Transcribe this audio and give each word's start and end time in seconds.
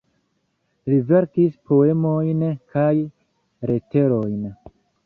Li 0.91 0.97
verkis 1.11 1.53
poemojn 1.73 2.43
kaj 2.77 2.91
leterojn. 3.71 4.43